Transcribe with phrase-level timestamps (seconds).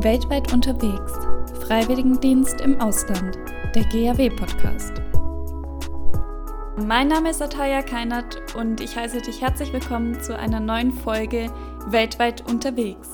[0.00, 1.12] Weltweit unterwegs.
[1.66, 3.38] Freiwilligendienst im Ausland.
[3.74, 4.92] Der GAW-Podcast.
[6.76, 11.50] Mein Name ist Ataya Keinert und ich heiße dich herzlich willkommen zu einer neuen Folge
[11.86, 13.10] Weltweit unterwegs.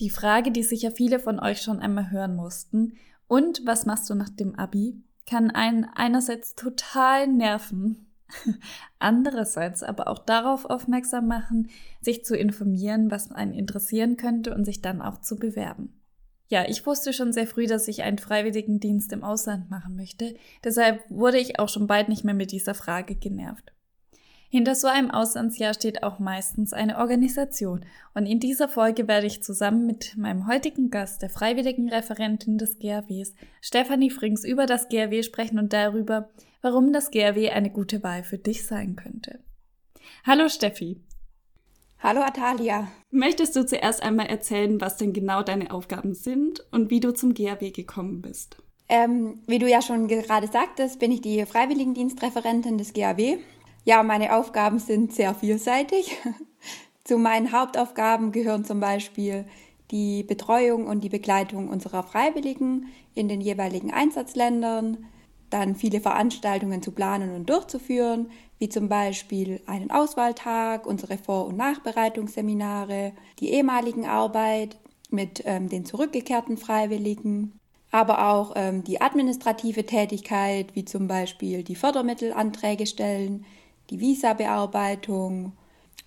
[0.00, 2.94] Die Frage, die sicher viele von euch schon einmal hören mussten,
[3.28, 4.96] und was machst du nach dem Abi,
[5.30, 8.11] kann einen einerseits total nerven
[8.98, 11.68] Andererseits aber auch darauf aufmerksam machen,
[12.00, 16.00] sich zu informieren, was einen interessieren könnte und sich dann auch zu bewerben.
[16.48, 20.34] Ja, ich wusste schon sehr früh, dass ich einen freiwilligen Dienst im Ausland machen möchte,
[20.62, 23.71] deshalb wurde ich auch schon bald nicht mehr mit dieser Frage genervt.
[24.54, 29.42] Hinter so einem Auslandsjahr steht auch meistens eine Organisation und in dieser Folge werde ich
[29.42, 35.22] zusammen mit meinem heutigen Gast, der freiwilligen Referentin des GAWs, Stefanie Frings, über das GAW
[35.22, 36.28] sprechen und darüber,
[36.60, 39.38] warum das GRW eine gute Wahl für dich sein könnte.
[40.26, 41.00] Hallo Steffi.
[42.00, 42.88] Hallo Atalia.
[43.10, 47.32] Möchtest du zuerst einmal erzählen, was denn genau deine Aufgaben sind und wie du zum
[47.32, 48.58] GRW gekommen bist?
[48.90, 53.38] Ähm, wie du ja schon gerade sagtest, bin ich die Freiwilligendienstreferentin des GAW.
[53.84, 56.16] Ja, meine Aufgaben sind sehr vielseitig.
[57.04, 59.44] Zu meinen Hauptaufgaben gehören zum Beispiel
[59.90, 65.04] die Betreuung und die Begleitung unserer Freiwilligen in den jeweiligen Einsatzländern,
[65.50, 71.56] dann viele Veranstaltungen zu planen und durchzuführen, wie zum Beispiel einen Auswahltag, unsere Vor- und
[71.56, 74.78] Nachbereitungsseminare, die ehemaligen Arbeit
[75.10, 77.58] mit ähm, den zurückgekehrten Freiwilligen,
[77.90, 83.44] aber auch ähm, die administrative Tätigkeit, wie zum Beispiel die Fördermittelanträge stellen,
[83.90, 85.52] die Visa-Bearbeitung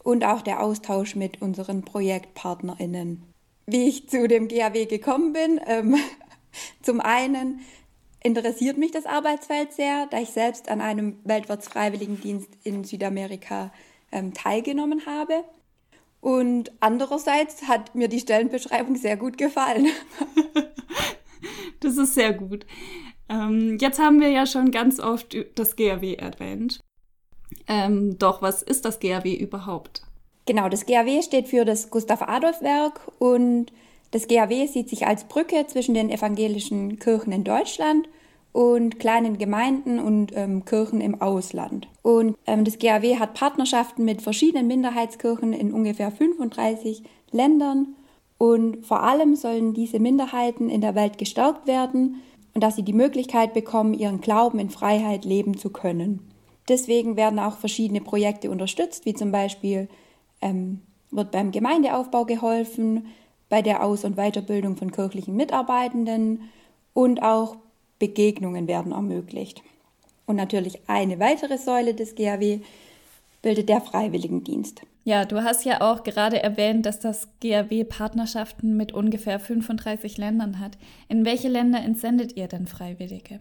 [0.04, 3.24] und auch der Austausch mit unseren ProjektpartnerInnen.
[3.66, 5.96] Wie ich zu dem GAW gekommen bin, ähm,
[6.82, 7.62] zum einen
[8.24, 13.72] interessiert mich das Arbeitsfeld sehr, da ich selbst an einem Weltwirtsfreiwilligendienst in Südamerika
[14.12, 15.44] ähm, teilgenommen habe.
[16.22, 19.90] Und andererseits hat mir die Stellenbeschreibung sehr gut gefallen.
[21.80, 22.66] das ist sehr gut.
[23.30, 26.80] Ähm, jetzt haben wir ja schon ganz oft das GAW erwähnt.
[27.68, 30.04] Ähm, doch, was ist das GAW überhaupt?
[30.46, 33.72] Genau, das GAW steht für das Gustav Adolf Werk und
[34.12, 38.08] das GAW sieht sich als Brücke zwischen den evangelischen Kirchen in Deutschland
[38.54, 41.90] und kleinen Gemeinden und ähm, Kirchen im Ausland.
[42.04, 47.96] Und ähm, das GAW hat Partnerschaften mit verschiedenen Minderheitskirchen in ungefähr 35 Ländern.
[48.38, 52.22] Und vor allem sollen diese Minderheiten in der Welt gestärkt werden
[52.54, 56.32] und dass sie die Möglichkeit bekommen, ihren Glauben in Freiheit leben zu können.
[56.68, 59.88] Deswegen werden auch verschiedene Projekte unterstützt, wie zum Beispiel
[60.42, 60.82] ähm,
[61.12, 63.08] wird beim Gemeindeaufbau geholfen,
[63.50, 66.50] bei der Aus- und Weiterbildung von kirchlichen Mitarbeitenden
[66.94, 67.58] und auch
[68.00, 69.62] Begegnungen werden ermöglicht.
[70.26, 72.60] Und natürlich eine weitere Säule des GAW
[73.42, 74.82] bildet der Freiwilligendienst.
[75.04, 80.60] Ja, du hast ja auch gerade erwähnt, dass das GAW Partnerschaften mit ungefähr 35 Ländern
[80.60, 80.80] hat.
[81.10, 83.40] In welche Länder entsendet ihr denn Freiwillige?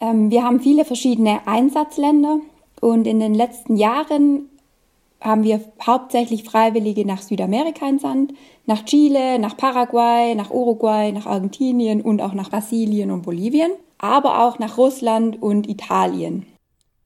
[0.00, 2.38] Ähm, wir haben viele verschiedene Einsatzländer
[2.80, 4.48] und in den letzten Jahren
[5.20, 8.32] haben wir hauptsächlich Freiwillige nach Südamerika entsandt,
[8.66, 14.46] nach Chile, nach Paraguay, nach Uruguay, nach Argentinien und auch nach Brasilien und Bolivien aber
[14.46, 16.46] auch nach Russland und Italien.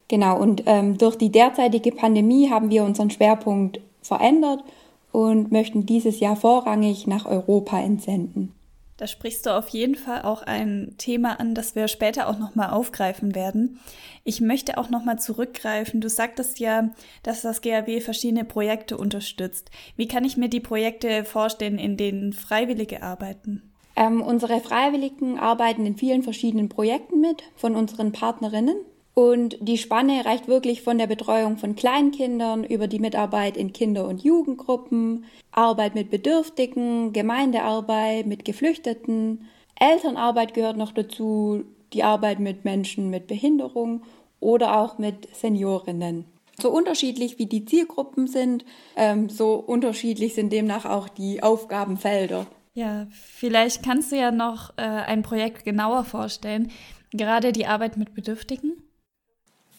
[0.08, 4.62] Genau, und ähm, durch die derzeitige Pandemie haben wir unseren Schwerpunkt verändert
[5.10, 8.52] und möchten dieses Jahr vorrangig nach Europa entsenden.
[8.96, 12.70] Da sprichst du auf jeden Fall auch ein Thema an, das wir später auch nochmal
[12.70, 13.80] aufgreifen werden.
[14.22, 16.00] Ich möchte auch nochmal zurückgreifen.
[16.00, 16.90] Du sagtest ja,
[17.24, 19.70] dass das GAW verschiedene Projekte unterstützt.
[19.96, 23.62] Wie kann ich mir die Projekte vorstellen, in denen Freiwillige arbeiten?
[23.96, 28.76] Ähm, unsere Freiwilligen arbeiten in vielen verschiedenen Projekten mit von unseren Partnerinnen.
[29.14, 34.08] Und die Spanne reicht wirklich von der Betreuung von Kleinkindern über die Mitarbeit in Kinder-
[34.08, 39.46] und Jugendgruppen, Arbeit mit Bedürftigen, Gemeindearbeit mit Geflüchteten,
[39.78, 44.02] Elternarbeit gehört noch dazu, die Arbeit mit Menschen mit Behinderung
[44.40, 46.24] oder auch mit Seniorinnen.
[46.60, 48.64] So unterschiedlich wie die Zielgruppen sind,
[48.96, 52.46] ähm, so unterschiedlich sind demnach auch die Aufgabenfelder.
[52.74, 56.70] Ja, vielleicht kannst du ja noch äh, ein Projekt genauer vorstellen,
[57.12, 58.72] gerade die Arbeit mit Bedürftigen.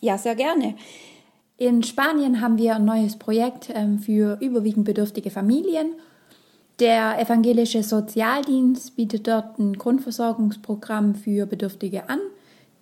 [0.05, 0.75] Ja, sehr gerne.
[1.57, 5.93] In Spanien haben wir ein neues Projekt ähm, für überwiegend bedürftige Familien.
[6.79, 12.19] Der evangelische Sozialdienst bietet dort ein Grundversorgungsprogramm für Bedürftige an,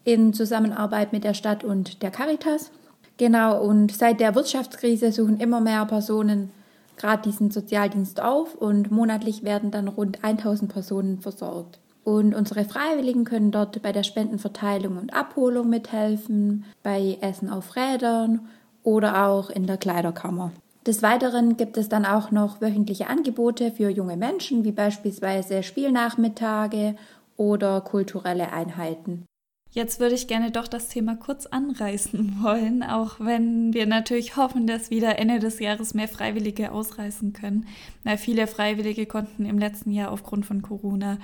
[0.04, 2.72] in Zusammenarbeit mit der Stadt und der Caritas.
[3.16, 6.52] Genau, und seit der Wirtschaftskrise suchen immer mehr Personen
[6.98, 11.80] gerade diesen Sozialdienst auf und monatlich werden dann rund 1000 Personen versorgt.
[12.04, 18.48] Und unsere Freiwilligen können dort bei der Spendenverteilung und Abholung mithelfen, bei Essen auf Rädern
[18.84, 20.52] oder auch in der Kleiderkammer.
[20.86, 26.96] Des Weiteren gibt es dann auch noch wöchentliche Angebote für junge Menschen, wie beispielsweise Spielnachmittage
[27.38, 29.26] oder kulturelle Einheiten.
[29.72, 34.68] Jetzt würde ich gerne doch das Thema kurz anreißen wollen, auch wenn wir natürlich hoffen,
[34.68, 37.66] dass wieder Ende des Jahres mehr Freiwillige ausreisen können.
[38.04, 41.18] Na, viele Freiwillige konnten im letzten Jahr aufgrund von Corona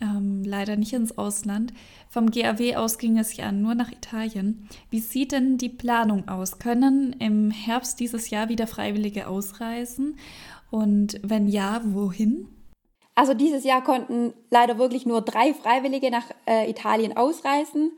[0.00, 1.72] ähm, leider nicht ins Ausland.
[2.08, 4.68] Vom GAW aus ging es ja nur nach Italien.
[4.90, 6.58] Wie sieht denn die Planung aus?
[6.58, 10.16] Können im Herbst dieses Jahr wieder Freiwillige ausreisen?
[10.70, 12.48] Und wenn ja, wohin?
[13.14, 17.92] Also dieses Jahr konnten leider wirklich nur drei Freiwillige nach äh, Italien ausreisen.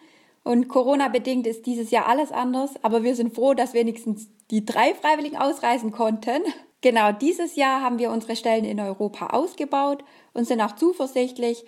[0.44, 2.74] Und Corona-bedingt ist dieses Jahr alles anders.
[2.82, 6.42] Aber wir sind froh, dass wenigstens die drei Freiwilligen ausreisen konnten.
[6.82, 10.04] Genau, dieses Jahr haben wir unsere Stellen in Europa ausgebaut
[10.34, 11.64] und sind auch zuversichtlich,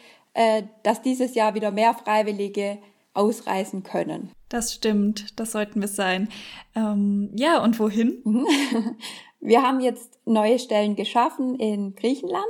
[0.82, 2.78] dass dieses Jahr wieder mehr Freiwillige
[3.14, 4.30] ausreisen können.
[4.48, 6.28] Das stimmt, das sollten wir sein.
[6.74, 8.22] Ähm, ja, und wohin?
[9.40, 12.44] wir haben jetzt neue Stellen geschaffen in Griechenland,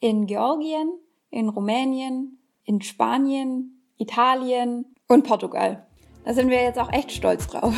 [0.00, 0.90] in Georgien,
[1.30, 5.86] in Rumänien, in Spanien, Italien und Portugal.
[6.24, 7.74] Da sind wir jetzt auch echt stolz drauf.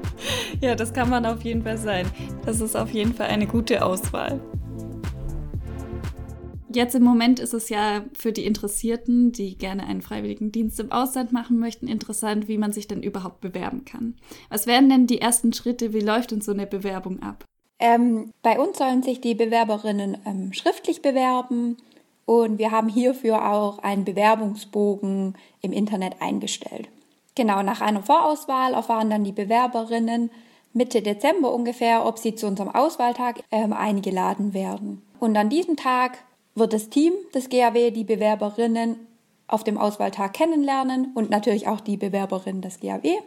[0.60, 2.06] ja, das kann man auf jeden Fall sein.
[2.44, 4.40] Das ist auf jeden Fall eine gute Auswahl.
[6.70, 10.92] Jetzt im Moment ist es ja für die Interessierten, die gerne einen freiwilligen Dienst im
[10.92, 14.16] Ausland machen möchten, interessant, wie man sich denn überhaupt bewerben kann.
[14.50, 15.94] Was wären denn die ersten Schritte?
[15.94, 17.44] Wie läuft denn so eine Bewerbung ab?
[17.78, 21.76] Ähm, bei uns sollen sich die Bewerberinnen ähm, schriftlich bewerben
[22.26, 26.88] und wir haben hierfür auch einen Bewerbungsbogen im Internet eingestellt.
[27.34, 30.30] Genau, nach einer Vorauswahl erfahren dann die Bewerberinnen
[30.74, 35.02] Mitte Dezember ungefähr, ob sie zu unserem Auswahltag ähm, eingeladen werden.
[35.18, 36.18] Und an diesem Tag
[36.58, 39.06] wird das Team des GAW die Bewerberinnen
[39.46, 43.18] auf dem Auswahltag kennenlernen und natürlich auch die Bewerberinnen des GAW.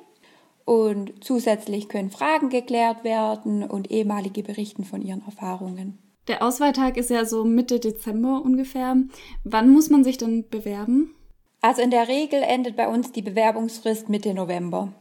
[0.65, 5.97] Und zusätzlich können Fragen geklärt werden und ehemalige berichten von ihren Erfahrungen.
[6.27, 8.95] Der Auswahltag ist ja so Mitte Dezember ungefähr.
[9.43, 11.15] Wann muss man sich denn bewerben?
[11.61, 14.93] Also in der Regel endet bei uns die Bewerbungsfrist Mitte November.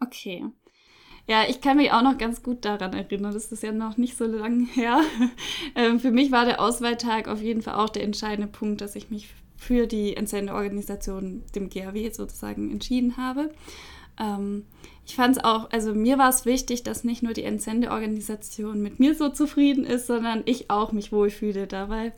[0.00, 0.44] Okay.
[1.30, 3.32] Ja, ich kann mich auch noch ganz gut daran erinnern.
[3.32, 5.00] Das ist ja noch nicht so lange her.
[5.76, 9.10] Ähm, für mich war der Auswahltag auf jeden Fall auch der entscheidende Punkt, dass ich
[9.10, 13.52] mich für die Entsendeorganisation, dem GAW sozusagen, entschieden habe.
[14.18, 14.64] Ähm,
[15.06, 18.98] ich fand es auch, also mir war es wichtig, dass nicht nur die Entsendeorganisation mit
[18.98, 22.12] mir so zufrieden ist, sondern ich auch mich wohlfühle dabei.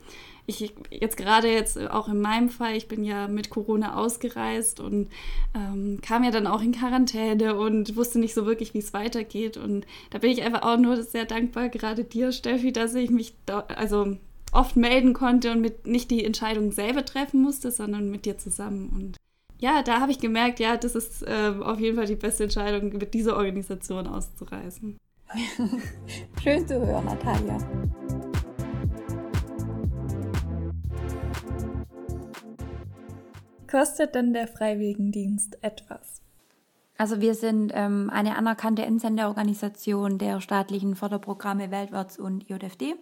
[0.47, 5.09] Ich jetzt gerade jetzt auch in meinem Fall, ich bin ja mit Corona ausgereist und
[5.55, 9.57] ähm, kam ja dann auch in Quarantäne und wusste nicht so wirklich, wie es weitergeht.
[9.57, 13.35] Und da bin ich einfach auch nur sehr dankbar, gerade dir, Steffi, dass ich mich
[13.47, 14.17] da, also
[14.53, 18.91] oft melden konnte und mit nicht die Entscheidung selber treffen musste, sondern mit dir zusammen.
[18.95, 19.17] Und
[19.59, 22.93] ja, da habe ich gemerkt, ja, das ist äh, auf jeden Fall die beste Entscheidung,
[22.99, 24.99] mit dieser Organisation auszureisen.
[26.43, 27.59] Schön zu hören, Natalia.
[33.73, 36.21] Kostet denn der Freiwilligendienst etwas?
[36.99, 42.97] Also wir sind ähm, eine anerkannte Entsenderorganisation der staatlichen Förderprogramme Weltwärts und IODFD.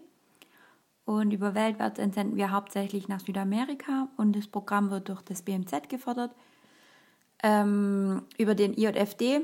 [1.05, 5.89] Und über Weltwärts entsenden wir hauptsächlich nach Südamerika und das Programm wird durch das BMZ
[5.89, 6.31] gefördert.
[7.43, 9.41] Ähm, über den IJFD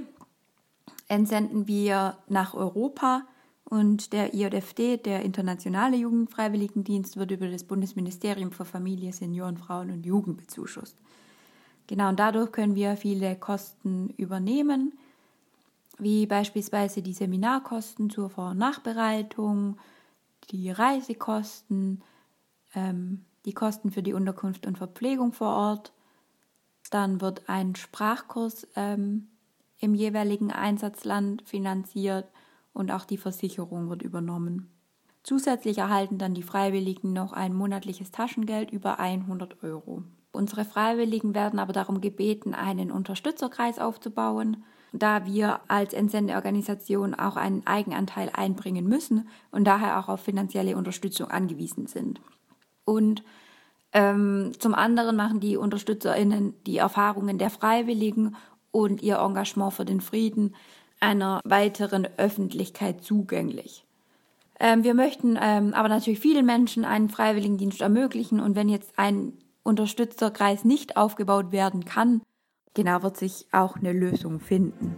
[1.09, 3.23] entsenden wir nach Europa
[3.69, 10.07] und der IJFD, der Internationale Jugendfreiwilligendienst, wird über das Bundesministerium für Familie, Senioren, Frauen und
[10.07, 10.97] Jugend bezuschusst.
[11.89, 14.93] Genau, und dadurch können wir viele Kosten übernehmen,
[15.99, 19.79] wie beispielsweise die Seminarkosten zur Vor- und Nachbereitung,
[20.51, 22.03] die Reisekosten,
[22.75, 25.93] ähm, die Kosten für die Unterkunft und Verpflegung vor Ort,
[26.91, 29.29] dann wird ein Sprachkurs ähm,
[29.79, 32.27] im jeweiligen Einsatzland finanziert
[32.77, 34.71] und auch die Versicherung wird übernommen.
[35.23, 40.05] Zusätzlich erhalten dann die Freiwilligen noch ein monatliches Taschengeld über 100 Euro.
[40.31, 47.67] Unsere Freiwilligen werden aber darum gebeten, einen Unterstützerkreis aufzubauen, da wir als Entsendeorganisation auch einen
[47.67, 52.21] Eigenanteil einbringen müssen und daher auch auf finanzielle Unterstützung angewiesen sind.
[52.85, 53.25] Und
[53.93, 58.37] ähm, zum anderen machen die UnterstützerInnen die Erfahrungen der Freiwilligen
[58.71, 60.55] und ihr Engagement für den Frieden
[61.07, 63.85] einer weiteren Öffentlichkeit zugänglich.
[64.59, 69.35] Ähm, wir möchten ähm, aber natürlich vielen Menschen einen Freiwilligendienst ermöglichen und wenn jetzt ein
[69.63, 72.23] Unterstützerkreis nicht aufgebaut werden kann,
[72.75, 74.97] genau wird sich auch eine Lösung finden.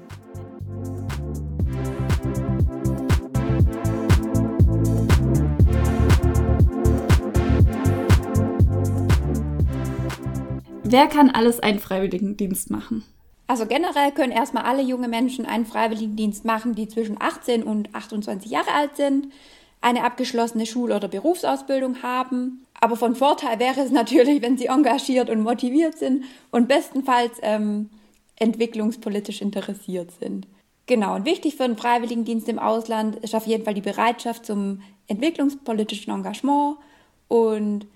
[10.85, 13.05] Wer kann alles einen Freiwilligendienst machen?
[13.49, 18.50] Also generell können erstmal alle junge Menschen einen Freiwilligendienst machen, die zwischen 18 und 28
[18.50, 19.33] Jahre alt sind,
[19.81, 22.67] eine abgeschlossene Schul- oder Berufsausbildung haben.
[22.78, 27.88] Aber von Vorteil wäre es natürlich, wenn sie engagiert und motiviert sind und bestenfalls ähm,
[28.37, 30.47] entwicklungspolitisch interessiert sind.
[30.87, 34.83] Genau, und wichtig für einen Freiwilligendienst im Ausland ist auf jeden Fall die Bereitschaft zum
[35.07, 36.76] entwicklungspolitischen Engagement
[37.28, 37.87] und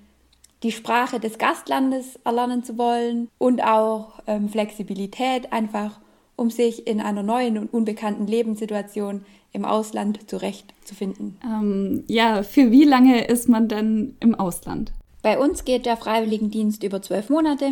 [0.63, 5.99] die Sprache des Gastlandes erlernen zu wollen und auch ähm, Flexibilität einfach,
[6.37, 11.39] um sich in einer neuen und unbekannten Lebenssituation im Ausland zurechtzufinden.
[11.45, 14.93] Ähm, ja, für wie lange ist man denn im Ausland?
[15.23, 17.71] Bei uns geht der Freiwilligendienst über zwölf Monate,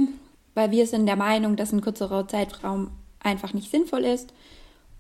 [0.55, 2.91] weil wir sind der Meinung, dass ein kürzerer Zeitraum
[3.23, 4.33] einfach nicht sinnvoll ist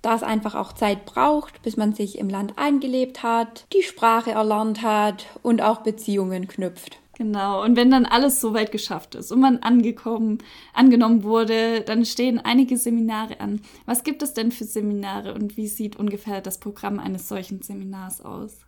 [0.02, 4.32] da es einfach auch Zeit braucht, bis man sich im Land eingelebt hat, die Sprache
[4.32, 7.00] erlernt hat und auch Beziehungen knüpft.
[7.20, 10.38] Genau, und wenn dann alles soweit geschafft ist und man angekommen,
[10.72, 13.60] angenommen wurde, dann stehen einige Seminare an.
[13.84, 18.22] Was gibt es denn für Seminare und wie sieht ungefähr das Programm eines solchen Seminars
[18.22, 18.60] aus?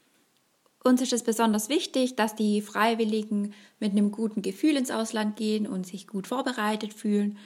[0.84, 5.66] Uns ist es besonders wichtig, dass die Freiwilligen mit einem guten Gefühl ins Ausland gehen
[5.66, 7.38] und sich gut vorbereitet fühlen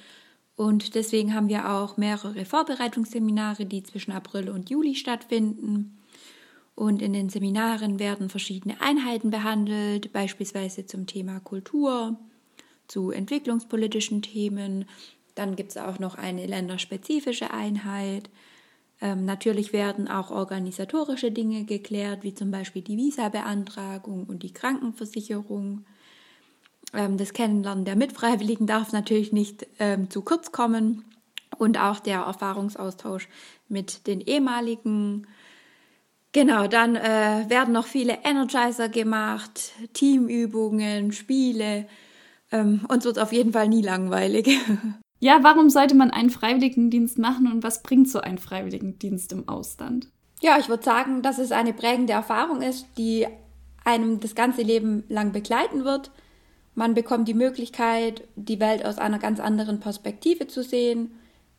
[0.56, 5.98] und deswegen haben wir auch mehrere Vorbereitungsseminare, die zwischen April und Juli stattfinden.
[6.76, 12.18] Und in den Seminaren werden verschiedene Einheiten behandelt, beispielsweise zum Thema Kultur,
[12.86, 14.84] zu entwicklungspolitischen Themen.
[15.34, 18.28] Dann gibt es auch noch eine länderspezifische Einheit.
[19.00, 25.84] Ähm, natürlich werden auch organisatorische Dinge geklärt, wie zum Beispiel die Visabeantragung und die Krankenversicherung.
[26.92, 31.04] Ähm, das Kennenlernen der Mitfreiwilligen darf natürlich nicht ähm, zu kurz kommen
[31.58, 33.28] und auch der Erfahrungsaustausch
[33.68, 35.26] mit den ehemaligen.
[36.36, 41.86] Genau, dann äh, werden noch viele Energizer gemacht, Teamübungen, Spiele.
[42.52, 44.46] Ähm, uns wird auf jeden Fall nie langweilig.
[45.18, 50.10] Ja, warum sollte man einen Freiwilligendienst machen und was bringt so ein Freiwilligendienst im Ausland?
[50.42, 53.26] Ja, ich würde sagen, dass es eine prägende Erfahrung ist, die
[53.82, 56.10] einem das ganze Leben lang begleiten wird.
[56.74, 61.12] Man bekommt die Möglichkeit, die Welt aus einer ganz anderen Perspektive zu sehen,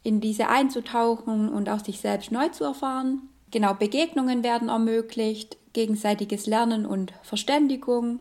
[0.04, 3.28] in diese einzutauchen und auch sich selbst neu zu erfahren.
[3.52, 8.20] Genau, Begegnungen werden ermöglicht, gegenseitiges Lernen und Verständigung.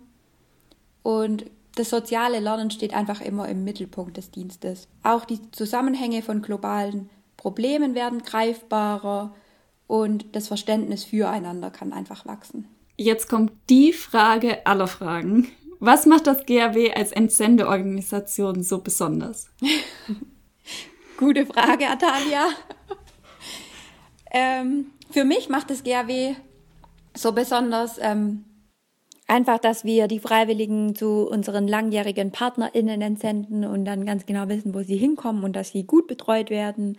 [1.03, 4.89] Und das soziale Lernen steht einfach immer im Mittelpunkt des Dienstes.
[5.03, 9.35] Auch die Zusammenhänge von globalen Problemen werden greifbarer
[9.87, 12.67] und das Verständnis füreinander kann einfach wachsen.
[12.97, 15.49] Jetzt kommt die Frage aller Fragen.
[15.79, 19.49] Was macht das GAW als Entsendeorganisation so besonders?
[21.19, 22.49] Gute Frage, Atalia.
[24.33, 26.35] ähm, für mich macht das GAW
[27.15, 28.45] so besonders ähm,
[29.27, 34.75] einfach, dass wir die Freiwilligen zu unseren langjährigen PartnerInnen entsenden und dann ganz genau wissen,
[34.75, 36.97] wo sie hinkommen und dass sie gut betreut werden.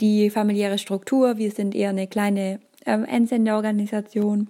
[0.00, 4.48] Die familiäre Struktur, wir sind eher eine kleine ähm, Entsendeorganisation.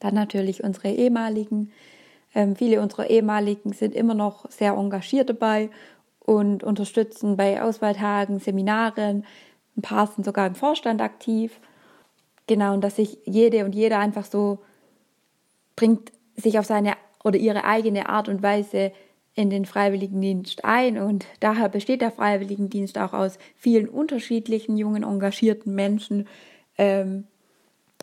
[0.00, 1.70] Dann natürlich unsere ehemaligen
[2.34, 5.70] ähm, viele unserer ehemaligen sind immer noch sehr engagiert dabei
[6.20, 9.24] und unterstützen bei Auswahltagen, Seminaren.
[9.76, 11.58] Ein paar sind sogar im Vorstand aktiv.
[12.48, 14.58] Genau, und dass sich jede und jeder einfach so
[15.76, 18.90] bringt sich auf seine oder ihre eigene Art und Weise
[19.34, 20.98] in den Freiwilligendienst ein.
[20.98, 26.26] Und daher besteht der Freiwilligendienst auch aus vielen unterschiedlichen jungen, engagierten Menschen,
[26.78, 27.24] ähm,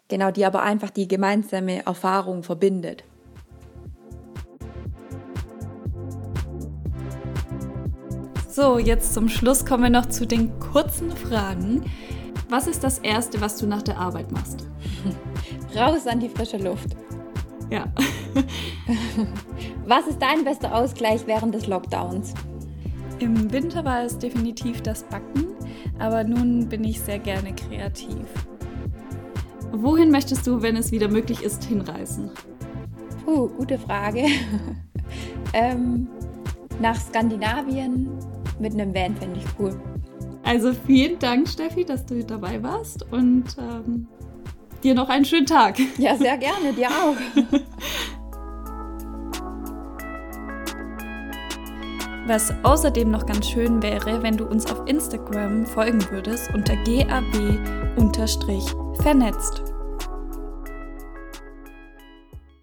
[0.09, 3.03] genau, die aber einfach die gemeinsame Erfahrung verbindet.
[8.47, 11.83] So, jetzt zum Schluss kommen wir noch zu den kurzen Fragen.
[12.49, 14.67] Was ist das Erste, was du nach der Arbeit machst?
[15.75, 16.95] Raus an die frische Luft.
[17.69, 17.85] Ja.
[19.85, 22.33] was ist dein bester Ausgleich während des Lockdowns?
[23.19, 25.47] Im Winter war es definitiv das Backen,
[25.99, 28.27] aber nun bin ich sehr gerne kreativ.
[29.71, 32.29] Wohin möchtest du, wenn es wieder möglich ist, hinreisen?
[33.25, 34.25] Puh, gute Frage.
[35.53, 36.07] ähm,
[36.79, 38.09] nach Skandinavien,
[38.59, 39.79] mit einem Van fände ich cool.
[40.45, 44.07] Also vielen Dank, Steffi, dass du dabei warst und ähm,
[44.83, 45.79] dir noch einen schönen Tag.
[45.97, 47.15] Ja, sehr gerne, dir auch.
[52.27, 59.74] Was außerdem noch ganz schön wäre, wenn du uns auf Instagram folgen würdest unter GAB-vernetzt.